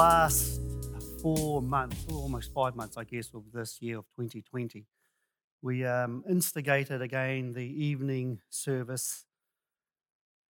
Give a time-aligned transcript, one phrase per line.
[0.00, 0.62] last
[1.20, 4.86] four months, or almost five months, I guess, of this year of 2020,
[5.60, 9.26] we um, instigated again the evening service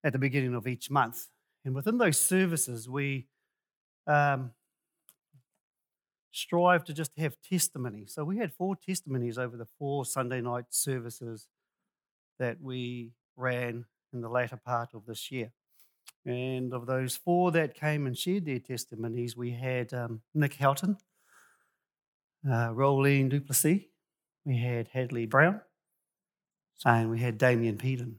[0.05, 1.27] at the beginning of each month.
[1.65, 3.27] And within those services, we
[4.07, 4.51] um,
[6.31, 8.05] strive to just have testimony.
[8.05, 11.49] So we had four testimonies over the four Sunday night services
[12.39, 15.51] that we ran in the latter part of this year.
[16.25, 20.97] And of those four that came and shared their testimonies, we had um, Nick Houghton,
[22.45, 23.81] uh, Rolene Duplessis,
[24.45, 25.61] we had Hadley Brown,
[26.85, 28.17] and we had Damien Peden.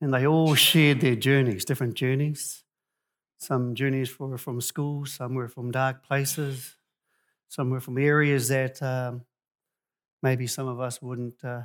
[0.00, 2.64] And they all shared their journeys, different journeys.
[3.38, 6.76] Some journeys were from school, some were from dark places,
[7.48, 9.22] some were from areas that um,
[10.22, 11.62] maybe some of us wouldn't uh,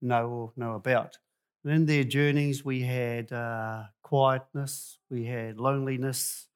[0.00, 1.18] know or know about.
[1.64, 6.48] And in their journeys, we had uh, quietness, we had loneliness,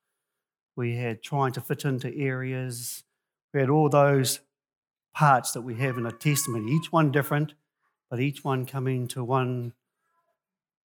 [0.77, 3.05] we had trying to fit into areas,
[3.55, 4.41] we had all those
[5.15, 7.55] parts that we have in a testimony, each one different,
[8.11, 9.73] but each one coming to one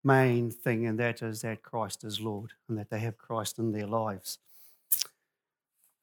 [0.04, 3.72] main thing, and that is that Christ is Lord and that they have Christ in
[3.72, 4.38] their lives.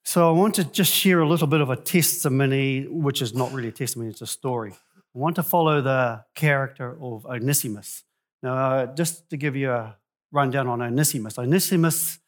[0.04, 3.52] So I want to just share a little bit of a testimony, which is not
[3.52, 4.72] really a testimony, it's a story.
[4.72, 8.04] I want to follow the character of Onesimus.
[8.42, 9.96] Now, uh, just to give you a
[10.32, 12.18] rundown on Onesimus, Onesimus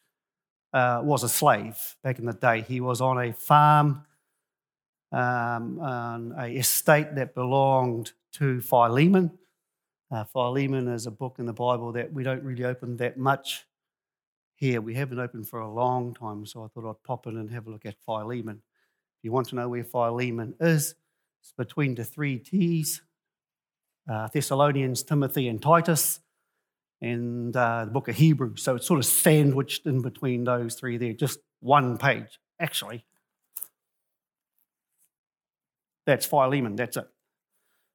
[0.73, 2.63] uh, was a slave back in the day.
[2.63, 4.05] He was on a farm,
[5.11, 9.39] um, on a estate that belonged to Philemon.
[10.11, 13.65] Uh, Philemon is a book in the Bible that we don't really open that much
[14.55, 14.81] here.
[14.81, 17.67] We haven't opened for a long time, so I thought I'd pop in and have
[17.67, 18.61] a look at Philemon.
[19.19, 20.95] If you want to know where Philemon is,
[21.41, 23.01] it's between the three T's
[24.08, 26.20] uh, Thessalonians, Timothy, and Titus,
[27.00, 28.62] and uh, the book of Hebrews.
[28.62, 33.05] So it's sort of sandwiched in between those three there, just one page, actually.
[36.06, 37.09] That's Philemon, that's it.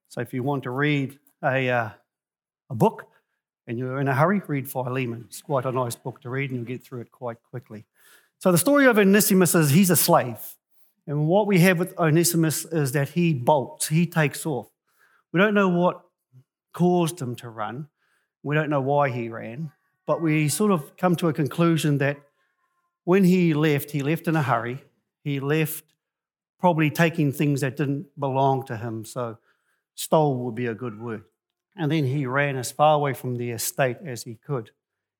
[0.09, 1.89] So if you want to read a, uh,
[2.69, 3.07] a book
[3.67, 5.25] and you're in a hurry, read Philemon.
[5.27, 7.85] It's quite a nice book to read and you'll get through it quite quickly.
[8.39, 10.55] So the story of Onesimus is he's a slave.
[11.05, 14.67] And what we have with Onesimus is that he bolts, he takes off.
[15.33, 16.01] We don't know what
[16.73, 17.87] caused him to run.
[18.43, 19.71] We don't know why he ran,
[20.05, 22.17] but we sort of come to a conclusion that
[23.03, 24.83] when he left, he left in a hurry.
[25.23, 25.83] He left
[26.59, 29.05] probably taking things that didn't belong to him.
[29.05, 29.37] So,
[29.95, 31.23] stole would be a good word.
[31.75, 34.71] And then he ran as far away from the estate as he could.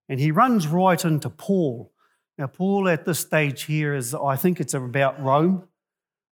[0.10, 1.92] And he runs right into Paul.
[2.38, 5.68] Now, Paul at this stage here is, I think it's about Rome,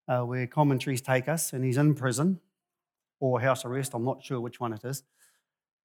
[0.07, 2.40] uh, where commentaries take us, and he's in prison
[3.20, 3.94] or house arrest.
[3.94, 5.03] I'm not sure which one it is.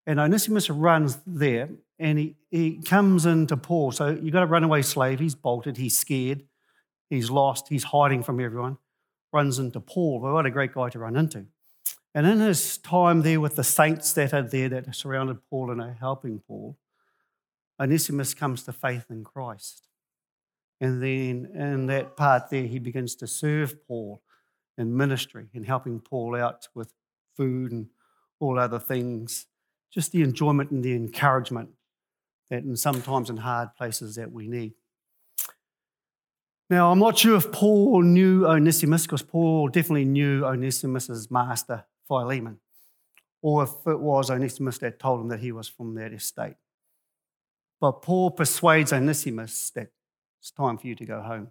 [0.06, 1.68] And Onesimus runs there
[1.98, 3.92] and he, he comes into Paul.
[3.92, 5.20] So you've got a runaway slave.
[5.20, 6.44] He's bolted, he's scared,
[7.08, 8.78] he's lost, he's hiding from everyone.
[9.32, 10.20] Runs into Paul.
[10.20, 11.46] Well, what a great guy to run into.
[12.14, 15.80] And in his time there with the saints that are there that surrounded Paul and
[15.80, 16.76] are helping Paul,
[17.80, 19.84] Onesimus comes to faith in Christ.
[20.80, 24.22] And then in that part there, he begins to serve Paul
[24.76, 26.92] in ministry and helping Paul out with
[27.40, 27.86] food and
[28.38, 29.46] all other things.
[29.90, 31.70] Just the enjoyment and the encouragement
[32.50, 34.74] that in sometimes in hard places that we need.
[36.68, 42.58] Now, I'm not sure if Paul knew Onesimus, because Paul definitely knew Onesimus's master, Philemon,
[43.42, 46.56] or if it was Onesimus that told him that he was from that estate.
[47.80, 49.88] But Paul persuades Onesimus that
[50.38, 51.48] it's time for you to go home.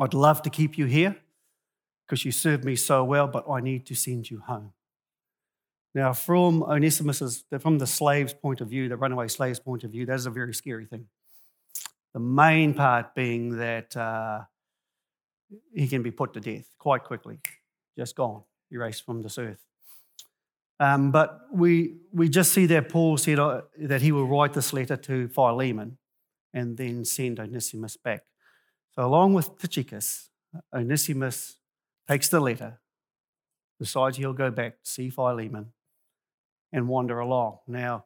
[0.00, 1.16] I'd love to keep you here
[2.06, 4.72] because you served me so well, but I need to send you home.
[5.96, 10.04] Now, from Onesimus's, from the slave's point of view, the runaway slave's point of view,
[10.04, 11.06] that is a very scary thing.
[12.12, 14.40] The main part being that uh,
[15.74, 17.38] he can be put to death quite quickly,
[17.96, 19.64] just gone, erased from this earth.
[20.78, 24.74] Um, but we, we just see that Paul said uh, that he will write this
[24.74, 25.96] letter to Philemon
[26.52, 28.22] and then send Onesimus back.
[28.94, 30.28] So, along with Tychicus,
[30.74, 31.56] Onesimus
[32.06, 32.80] takes the letter,
[33.78, 35.72] decides he'll go back see Philemon
[36.72, 37.58] and wander along.
[37.66, 38.04] Now,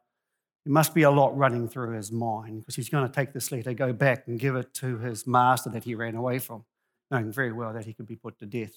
[0.64, 3.50] there must be a lot running through his mind because he's going to take this
[3.50, 6.64] letter, go back and give it to his master that he ran away from,
[7.10, 8.72] knowing very well that he could be put to death.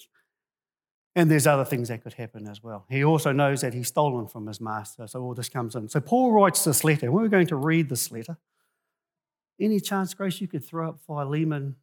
[1.15, 2.85] And there's other things that could happen as well.
[2.89, 5.87] He also knows that he's stolen from his master, so all this comes in.
[5.89, 7.11] So Paul writes this letter.
[7.11, 8.37] We're going to read this letter.
[9.59, 11.75] Any chance, Grace, you could throw up Philemon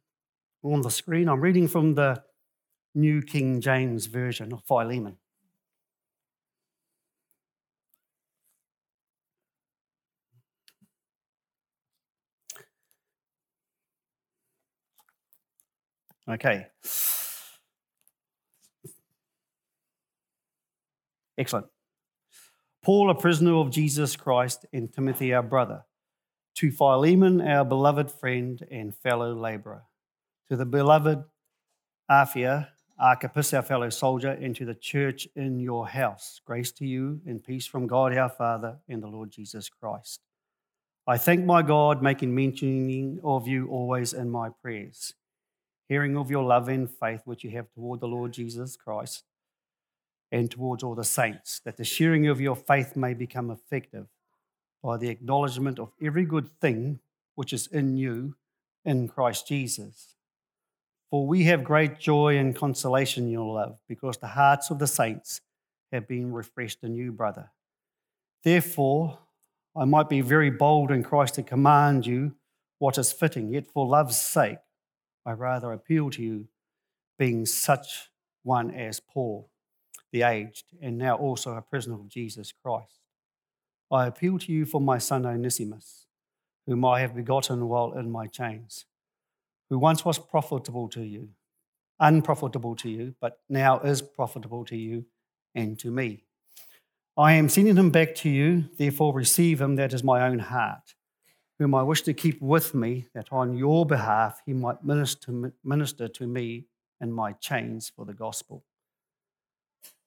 [0.63, 1.29] on the screen?
[1.29, 2.21] I'm reading from the
[2.93, 5.17] New King James Version of Philemon.
[16.31, 16.67] Okay.
[21.37, 21.67] Excellent.
[22.83, 25.83] Paul, a prisoner of Jesus Christ, and Timothy, our brother,
[26.55, 29.83] to Philemon, our beloved friend and fellow laborer,
[30.49, 31.23] to the beloved
[32.09, 32.69] Apphia,
[32.99, 36.39] Archippus, our fellow soldier, and to the church in your house.
[36.45, 40.21] Grace to you and peace from God our Father and the Lord Jesus Christ.
[41.07, 45.13] I thank my God, making mention of you always in my prayers,
[45.91, 49.25] hearing of your love and faith which you have toward the Lord Jesus Christ
[50.31, 54.07] and towards all the saints, that the sharing of your faith may become effective
[54.81, 57.01] by the acknowledgement of every good thing
[57.35, 58.35] which is in you
[58.85, 60.15] in Christ Jesus.
[61.09, 64.87] For we have great joy and consolation in your love, because the hearts of the
[64.87, 65.41] saints
[65.91, 67.51] have been refreshed in you, brother.
[68.45, 69.19] Therefore,
[69.75, 72.35] I might be very bold in Christ to command you
[72.79, 74.59] what is fitting, yet for love's sake,
[75.25, 76.47] I rather appeal to you,
[77.17, 78.09] being such
[78.43, 79.49] one as Paul,
[80.11, 82.99] the aged, and now also a prisoner of Jesus Christ.
[83.91, 86.07] I appeal to you for my son Onesimus,
[86.65, 88.85] whom I have begotten while in my chains
[89.71, 91.29] who once was profitable to you,
[91.97, 95.05] unprofitable to you, but now is profitable to you
[95.55, 96.25] and to me.
[97.17, 100.95] I am sending him back to you, therefore receive him, that is my own heart,
[101.61, 106.07] whom I wish to keep with me, that on your behalf he might minister, minister
[106.07, 106.65] to me
[106.99, 108.63] in my chains for the gospel.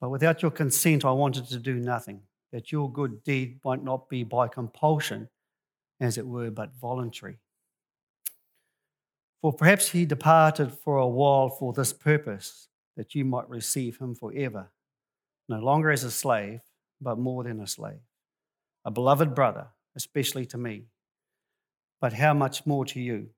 [0.01, 4.09] But without your consent, I wanted to do nothing, that your good deed might not
[4.09, 5.29] be by compulsion,
[6.01, 7.39] as it were, but voluntary.
[9.41, 12.67] For perhaps he departed for a while for this purpose,
[12.97, 14.73] that you might receive him forever,
[15.49, 16.63] no longer as a slave,
[17.01, 18.03] but more than a slave,
[18.85, 20.87] a beloved brother, especially to me,
[22.05, 23.31] but how much more to you,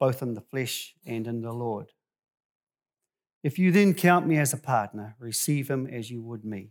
[0.00, 1.92] both in the flesh and in the Lord.
[3.42, 6.70] If you then count me as a partner, receive him as you would me.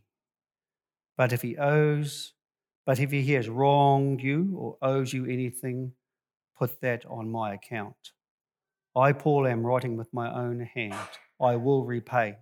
[1.16, 2.34] But if he owes,
[2.88, 5.92] but if he has wronged you or owes you anything,
[6.58, 8.14] put that on my account.
[8.96, 10.96] I, Paul, am writing with my own hand.
[11.40, 12.38] I will repay.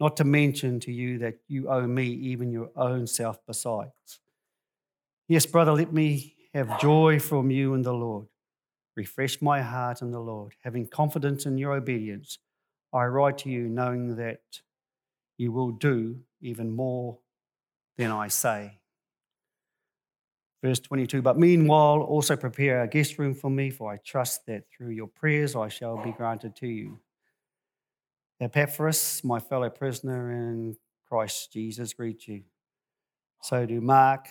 [0.00, 4.20] Not to mention to you that you owe me even your own self besides.
[5.28, 8.26] Yes, brother, let me have joy from you in the Lord.
[8.96, 10.54] Refresh my heart in the Lord.
[10.62, 12.38] Having confidence in your obedience,
[12.92, 14.40] I write to you knowing that
[15.38, 17.18] you will do even more
[17.96, 18.80] than I say.
[20.62, 24.64] Verse 22 But meanwhile, also prepare a guest room for me, for I trust that
[24.70, 26.98] through your prayers I shall be granted to you.
[28.40, 30.76] Epaphras, my fellow prisoner in
[31.08, 32.42] Christ Jesus, greet you.
[33.40, 34.28] So do Mark,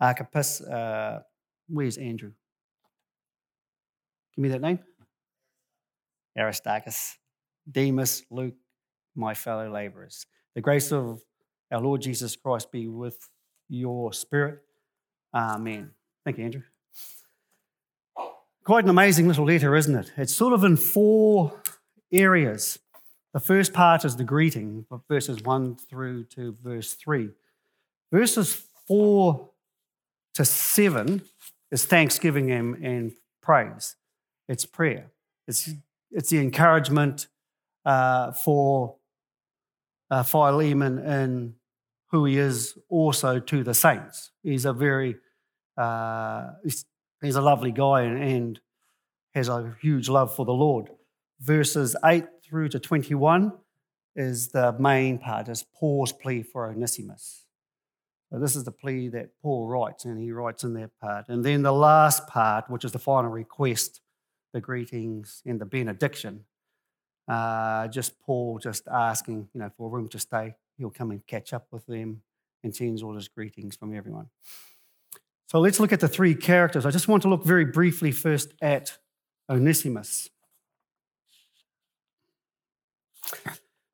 [0.00, 0.60] Archippus.
[0.60, 1.20] Uh,
[1.68, 2.32] where's Andrew?
[4.34, 4.78] Give me that name.
[6.38, 7.18] Aristarchus,
[7.70, 8.54] Demas, Luke,
[9.16, 10.26] my fellow laborers.
[10.54, 11.20] The grace of
[11.72, 13.28] our Lord Jesus Christ be with
[13.68, 14.60] your spirit.
[15.34, 15.90] Amen.
[16.24, 16.62] Thank you, Andrew.
[18.64, 20.12] Quite an amazing little letter, isn't it?
[20.16, 21.60] It's sort of in four
[22.12, 22.78] areas.
[23.32, 27.30] The first part is the greeting, verses 1 through to verse 3.
[28.12, 29.48] Verses 4
[30.38, 31.20] to 7
[31.72, 33.12] is thanksgiving and, and
[33.42, 33.96] praise,
[34.48, 35.10] it's prayer,
[35.48, 35.68] it's,
[36.12, 37.26] it's the encouragement
[37.84, 38.94] uh, for
[40.12, 41.54] uh, Philemon in
[42.12, 44.30] who he is also to the saints.
[44.44, 45.16] He's a very,
[45.76, 46.84] uh, he's,
[47.20, 48.60] he's, a lovely guy and, and
[49.34, 50.88] has a huge love for the Lord.
[51.40, 53.52] Verses 8 through to 21
[54.14, 57.47] is the main part, is Paul's plea for Onesimus.
[58.30, 61.28] This is the plea that Paul writes, and he writes in that part.
[61.28, 64.02] And then the last part, which is the final request,
[64.52, 66.44] the greetings and the benediction,
[67.26, 71.52] uh, just Paul just asking, you know, for room to stay he'll come and catch
[71.52, 72.22] up with them
[72.62, 74.28] and sends all his greetings from everyone.
[75.46, 76.86] So let's look at the three characters.
[76.86, 78.96] I just want to look very briefly first at
[79.50, 80.30] Onesimus.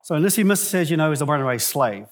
[0.02, 2.08] So Onesimus says, you know, is a runaway slave.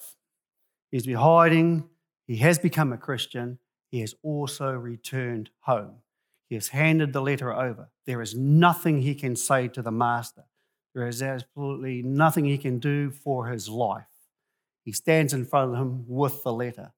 [0.89, 1.89] He's been hiding.
[2.25, 3.59] He has become a Christian.
[3.91, 5.97] He has also returned home.
[6.49, 7.89] He has handed the letter over.
[8.05, 10.45] There is nothing he can say to the master.
[10.93, 14.05] There is absolutely nothing he can do for his life.
[14.83, 16.93] He stands in front of him with the letter.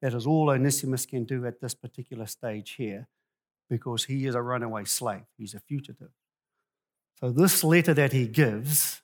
[0.00, 3.08] That is all Onesimus can do at this particular stage here
[3.70, 5.22] because he is a runaway slave.
[5.38, 6.10] He's a fugitive.
[7.20, 9.00] So, this letter that he gives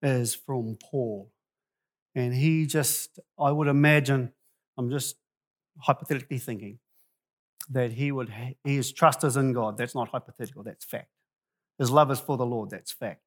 [0.00, 1.30] is from Paul.
[2.14, 4.32] And he just, I would imagine,
[4.78, 5.16] I'm just
[5.78, 6.78] hypothetically thinking,
[7.70, 9.76] that he would, his trust is in God.
[9.76, 11.08] That's not hypothetical, that's fact.
[11.78, 13.22] His love is for the Lord, that's fact.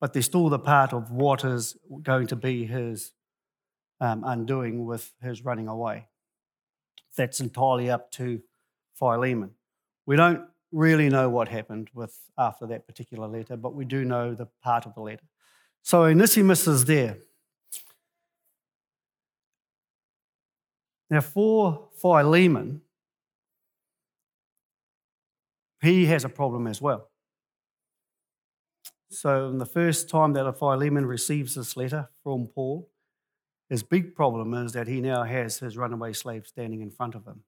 [0.00, 3.12] But there's still the part of what is going to be his
[4.00, 6.08] um, undoing with his running away.
[7.16, 8.42] That's entirely up to
[8.94, 9.50] Philemon.
[10.06, 14.34] We don't really know what happened with after that particular letter, but we do know
[14.34, 15.24] the part of the letter.
[15.82, 17.18] So Onesimus is there.
[21.10, 22.80] Now, for Philemon,
[25.82, 27.10] he has a problem as well.
[29.10, 32.88] So, the first time that a Philemon receives this letter from Paul,
[33.68, 37.26] his big problem is that he now has his runaway slave standing in front of
[37.26, 37.44] him.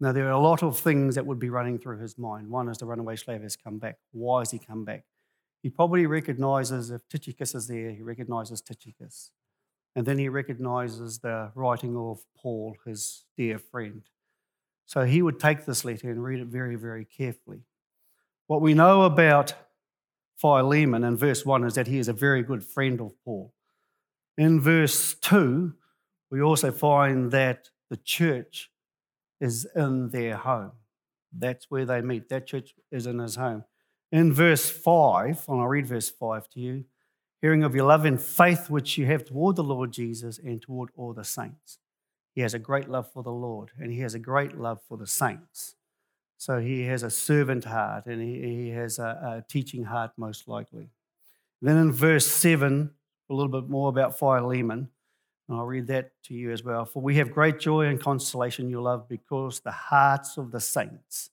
[0.00, 2.48] Now, there are a lot of things that would be running through his mind.
[2.48, 3.98] One is the runaway slave has come back.
[4.10, 5.04] Why has he come back?
[5.62, 9.30] He probably recognizes, if Tychicus is there, he recognizes Tychicus.
[9.96, 14.02] And then he recognizes the writing of Paul, his dear friend.
[14.86, 17.60] So he would take this letter and read it very, very carefully.
[18.46, 19.54] What we know about
[20.36, 23.54] Philemon in verse 1 is that he is a very good friend of Paul.
[24.36, 25.72] In verse 2,
[26.30, 28.70] we also find that the church
[29.40, 30.72] is in their home.
[31.32, 32.28] That's where they meet.
[32.28, 33.64] That church is in his home.
[34.10, 36.84] In verse 5, and I'll read verse 5 to you
[37.44, 40.88] hearing of your love and faith which you have toward the Lord Jesus and toward
[40.96, 41.76] all the saints.
[42.34, 44.96] He has a great love for the Lord and he has a great love for
[44.96, 45.74] the saints.
[46.38, 50.88] So he has a servant heart and he, has a, a teaching heart, most likely.
[51.60, 52.90] Then in verse 7,
[53.28, 54.88] a little bit more about Philemon.
[55.46, 56.86] And I'll read that to you as well.
[56.86, 61.28] For we have great joy and consolation your love because the hearts of the saints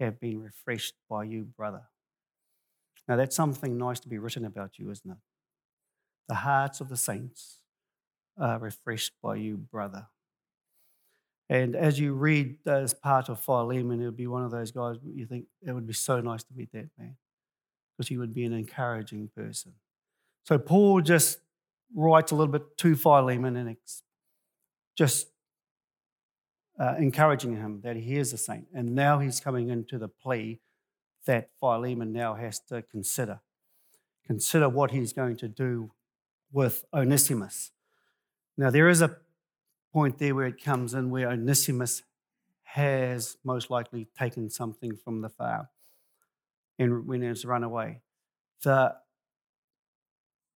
[0.00, 1.82] have been refreshed by you, brother.
[3.08, 5.18] Now, that's something nice to be written about you, isn't it?
[6.28, 7.58] The hearts of the saints
[8.38, 10.08] are refreshed by you, brother.
[11.48, 14.96] And as you read as part of Philemon, it would be one of those guys
[15.04, 17.16] you think it would be so nice to meet that man
[17.96, 19.72] because he would be an encouraging person.
[20.44, 21.38] So Paul just
[21.94, 23.76] writes a little bit to Philemon and
[24.96, 25.28] just
[26.78, 28.66] uh, encouraging him that he is a saint.
[28.74, 30.60] And now he's coming into the plea
[31.26, 33.40] that Philemon now has to consider.
[34.26, 35.92] Consider what he's going to do
[36.52, 37.72] with Onesimus.
[38.56, 39.16] Now, there is a
[39.92, 42.02] point there where it comes in where Onesimus
[42.62, 45.68] has most likely taken something from the farm
[46.78, 48.00] and when it's run away.
[48.62, 48.96] The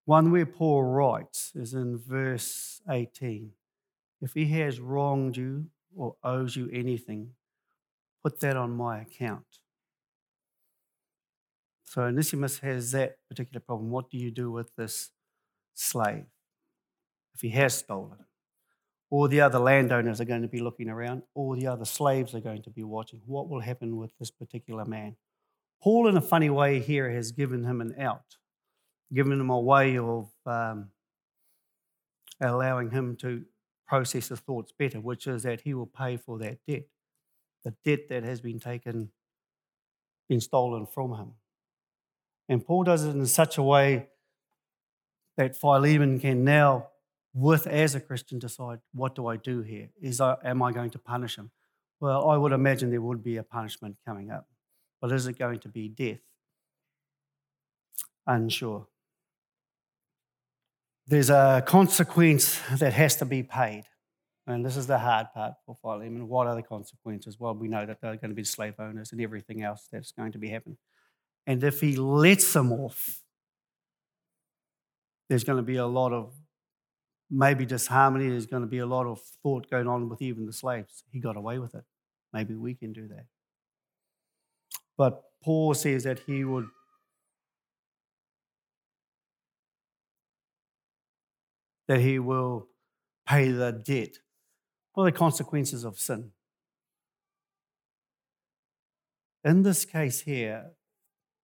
[0.05, 3.51] one where Paul writes is in verse 18.
[4.21, 7.31] If he has wronged you or owes you anything,
[8.23, 9.59] put that on my account.
[11.89, 13.89] So Onesimus has that particular problem.
[13.89, 15.09] What do you do with this
[15.73, 16.25] slave
[17.33, 18.25] if he has stolen?
[19.09, 21.23] All the other landowners are going to be looking around.
[21.33, 23.21] All the other slaves are going to be watching.
[23.25, 25.15] What will happen with this particular man?
[25.81, 28.37] Paul, in a funny way, here has given him an out,
[29.11, 30.89] given him a way of um,
[32.39, 33.45] allowing him to
[33.87, 36.83] process his thoughts better, which is that he will pay for that debt,
[37.65, 39.09] the debt that has been taken,
[40.27, 41.31] been stolen from him.
[42.49, 44.07] And Paul does it in such a way
[45.37, 46.87] that Philemon can now,
[47.33, 49.89] with as a Christian, decide what do I do here?
[50.01, 51.51] Is I, am I going to punish him?
[52.01, 54.47] Well, I would imagine there would be a punishment coming up,
[54.99, 56.19] but is it going to be death?
[58.25, 58.87] Unsure.
[61.05, 63.83] There's a consequence that has to be paid.
[64.47, 66.27] And this is the hard part for Philemon.
[66.27, 67.39] What are the consequences?
[67.39, 70.31] Well, we know that they're going to be slave owners and everything else that's going
[70.31, 70.77] to be happening.
[71.49, 73.23] And if he lets them off,
[75.29, 76.35] there's going to be a lot of
[77.27, 78.29] maybe disharmony.
[78.29, 81.03] There's going to be a lot of thought going on with even the slaves.
[81.11, 81.85] He got away with it.
[82.31, 83.25] Maybe we can do that.
[84.95, 86.67] But Paul says that he would
[91.87, 92.67] that he will
[93.27, 94.19] pay the debt.
[94.95, 96.29] Are the consequences of sin?
[99.43, 100.73] In this case here,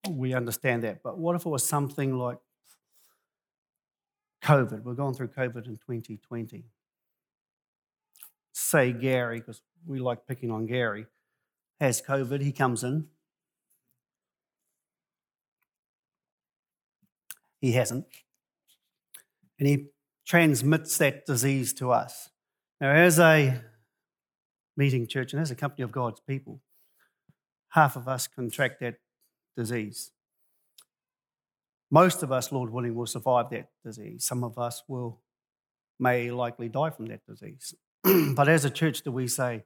[0.09, 1.01] we understand that.
[1.03, 2.37] But what if it was something like
[4.43, 4.83] COVID?
[4.83, 6.65] We're going through COVID in 2020.
[8.53, 11.05] Say Gary, because we like picking on Gary,
[11.79, 13.07] has COVID, he comes in.
[17.59, 18.05] He hasn't.
[19.59, 19.87] And he
[20.25, 22.29] transmits that disease to us.
[22.79, 23.61] Now, as a
[24.77, 26.61] meeting church and as a company of God's people,
[27.69, 28.95] half of us contract that
[29.55, 30.11] disease.
[31.91, 34.25] Most of us, Lord willing, will survive that disease.
[34.25, 35.19] Some of us will
[35.99, 37.73] may likely die from that disease.
[38.35, 39.63] but as a church, do we say,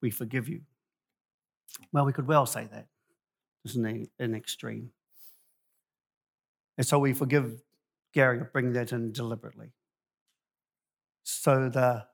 [0.00, 0.62] we forgive you?
[1.92, 2.86] Well, we could well say that.
[3.64, 4.90] is an, an extreme.
[6.76, 7.60] And so we forgive
[8.14, 9.72] Gary of bringing that in deliberately.
[11.24, 12.06] So the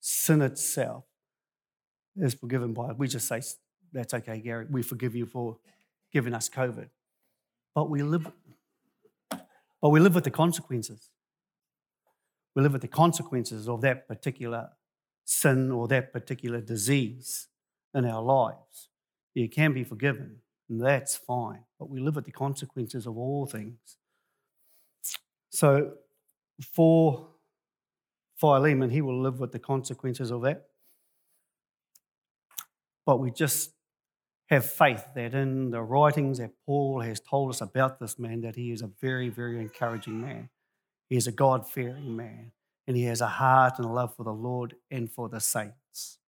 [0.00, 1.04] sin itself
[2.16, 3.40] is forgiven by, we just say,
[3.92, 5.56] that's okay, Gary, we forgive you for
[6.12, 6.88] giving us COVID.
[7.74, 8.30] But we live,
[9.30, 11.10] but we live with the consequences.
[12.54, 14.70] We live with the consequences of that particular
[15.24, 17.48] sin or that particular disease
[17.94, 18.88] in our lives.
[19.34, 20.38] You can be forgiven,
[20.68, 23.96] and that's fine, but we live with the consequences of all things.
[25.50, 25.92] So
[26.74, 27.28] for
[28.36, 30.66] Philemon, he will live with the consequences of that.
[33.06, 33.72] But we just
[34.50, 38.56] have faith that in the writings that Paul has told us about this man, that
[38.56, 40.48] he is a very, very encouraging man.
[41.08, 42.50] He is a God fearing man,
[42.86, 46.18] and he has a heart and a love for the Lord and for the saints.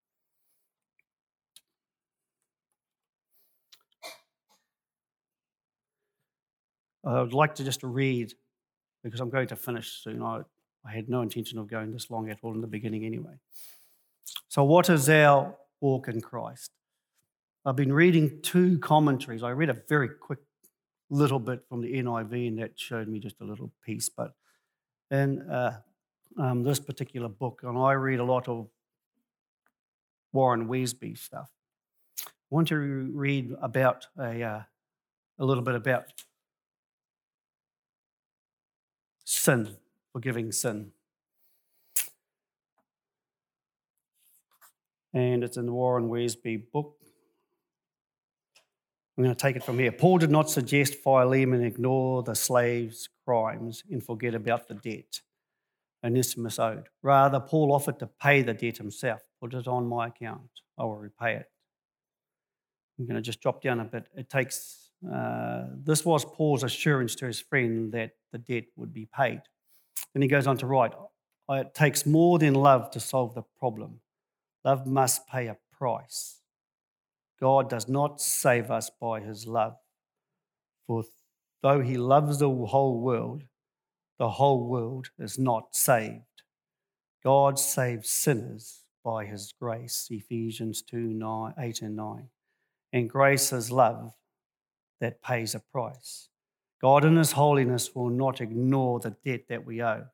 [7.04, 8.34] I would like to just read,
[9.02, 10.22] because I'm going to finish soon.
[10.22, 10.42] I,
[10.86, 13.34] I had no intention of going this long at all in the beginning anyway.
[14.48, 16.70] So, what is our walk in Christ?
[17.64, 19.44] I've been reading two commentaries.
[19.44, 20.40] I read a very quick
[21.10, 24.08] little bit from the NIV, and that showed me just a little piece.
[24.08, 24.34] But
[25.12, 25.78] in uh,
[26.36, 28.66] um, this particular book, and I read a lot of
[30.32, 31.50] Warren Wiersbe stuff.
[32.18, 34.62] I want to read about a, uh,
[35.38, 36.06] a little bit about
[39.24, 39.76] sin,
[40.12, 40.90] forgiving sin.
[45.14, 47.01] And it's in the Warren Wiersbe book.
[49.22, 49.92] I'm going to take it from here.
[49.92, 55.20] Paul did not suggest Philemon ignore the slave's crimes and forget about the debt
[56.02, 56.88] Onesimus owed.
[57.04, 59.22] Rather, Paul offered to pay the debt himself.
[59.40, 60.50] Put it on my account.
[60.76, 61.48] I will repay it.
[62.98, 64.08] I'm going to just drop down a bit.
[64.16, 69.06] It takes, uh, this was Paul's assurance to his friend that the debt would be
[69.06, 69.42] paid.
[70.14, 70.94] Then he goes on to write,
[71.48, 74.00] it takes more than love to solve the problem.
[74.64, 76.41] Love must pay a price.
[77.42, 79.74] God does not save us by his love.
[80.86, 81.02] For
[81.60, 83.42] though he loves the whole world,
[84.20, 86.22] the whole world is not saved.
[87.24, 92.28] God saves sinners by his grace, Ephesians 2 9, 8 and 9.
[92.92, 94.12] And grace is love
[95.00, 96.28] that pays a price.
[96.80, 100.06] God in his holiness will not ignore the debt that we owe,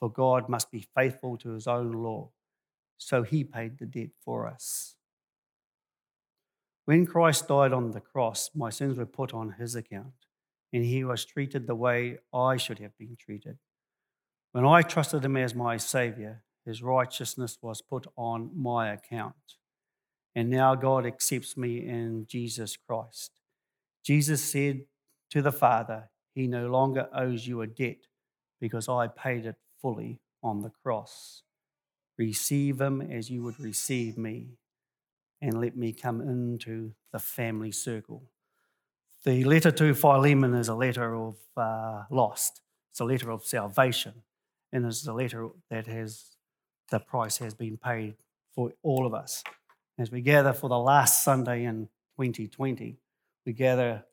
[0.00, 2.30] for God must be faithful to his own law.
[2.98, 4.96] So he paid the debt for us.
[6.84, 10.26] When Christ died on the cross, my sins were put on his account,
[10.72, 13.58] and he was treated the way I should have been treated.
[14.52, 19.56] When I trusted him as my Savior, his righteousness was put on my account.
[20.34, 23.40] And now God accepts me in Jesus Christ.
[24.04, 24.84] Jesus said
[25.30, 28.06] to the Father, He no longer owes you a debt
[28.60, 31.42] because I paid it fully on the cross.
[32.18, 34.48] Receive him as you would receive me
[35.44, 38.22] and let me come into the family circle.
[39.24, 42.62] The letter to Philemon is a letter of uh, lost.
[42.90, 44.22] It's a letter of salvation,
[44.72, 46.36] and it's a letter that has
[46.90, 48.14] the price has been paid
[48.54, 49.44] for all of us.
[49.98, 52.96] As we gather for the last Sunday in 2020,
[53.44, 54.04] we gather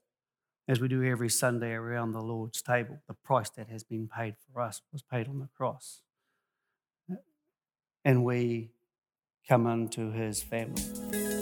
[0.67, 3.01] as we do every Sunday around the Lord's table.
[3.07, 6.01] The price that has been paid for us was paid on the cross.
[8.03, 8.71] And we
[9.47, 11.40] come into his family.